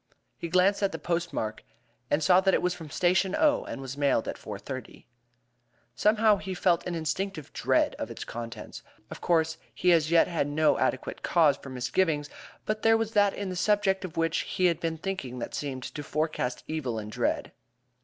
[0.35, 1.63] He glanced at the postmark,
[2.09, 5.05] and saw that it was from Station O and was mailed at 4:30.
[5.93, 8.81] Somehow, he felt an instinctive dread of its contents.
[9.11, 12.31] Of course, he as yet had no adequate cause for misgivings;
[12.65, 15.83] but there was that in the subject of which he had been thinking that seemed
[15.83, 17.51] to forecast evil and dread.